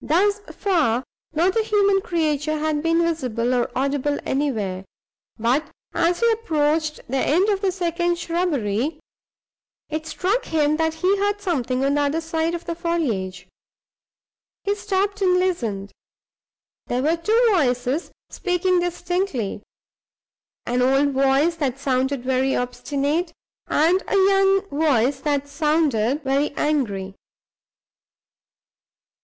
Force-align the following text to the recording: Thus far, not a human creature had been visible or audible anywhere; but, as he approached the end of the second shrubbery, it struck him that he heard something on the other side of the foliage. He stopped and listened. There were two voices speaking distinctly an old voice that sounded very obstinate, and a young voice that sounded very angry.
Thus 0.00 0.40
far, 0.50 1.04
not 1.32 1.56
a 1.56 1.62
human 1.62 2.00
creature 2.00 2.58
had 2.58 2.82
been 2.82 3.02
visible 3.02 3.54
or 3.54 3.70
audible 3.78 4.18
anywhere; 4.26 4.84
but, 5.38 5.70
as 5.94 6.18
he 6.18 6.32
approached 6.32 6.96
the 7.08 7.18
end 7.18 7.48
of 7.50 7.60
the 7.60 7.70
second 7.70 8.18
shrubbery, 8.18 8.98
it 9.88 10.04
struck 10.08 10.46
him 10.46 10.76
that 10.78 10.94
he 10.94 11.18
heard 11.18 11.40
something 11.40 11.84
on 11.84 11.94
the 11.94 12.00
other 12.00 12.20
side 12.20 12.52
of 12.52 12.64
the 12.64 12.74
foliage. 12.74 13.46
He 14.64 14.74
stopped 14.74 15.22
and 15.22 15.34
listened. 15.38 15.92
There 16.88 17.04
were 17.04 17.16
two 17.16 17.40
voices 17.52 18.10
speaking 18.28 18.80
distinctly 18.80 19.62
an 20.66 20.82
old 20.82 21.10
voice 21.12 21.54
that 21.58 21.78
sounded 21.78 22.24
very 22.24 22.56
obstinate, 22.56 23.32
and 23.68 24.02
a 24.08 24.16
young 24.16 24.62
voice 24.68 25.20
that 25.20 25.46
sounded 25.48 26.24
very 26.24 26.50
angry. 26.56 27.14